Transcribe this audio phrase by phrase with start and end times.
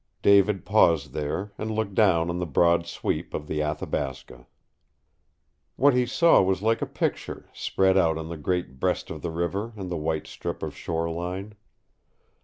[0.23, 4.47] David paused there and looked down on the broad sweep of the Athabasca.
[5.75, 9.29] What he saw was like a picture spread out on the great breast of the
[9.29, 11.53] river and the white strip of shoreline.